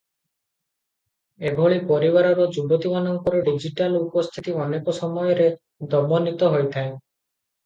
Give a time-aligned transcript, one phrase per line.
[1.49, 5.47] ଏଭଳି ପରିବାରର ଯୁବତୀମାନଙ୍କର ଡିଜିଟାଲ ଉପସ୍ଥିତି ଅନେକ ସମୟରେ
[5.95, 6.91] ଦମନିତ ହୋଇଥାଏ।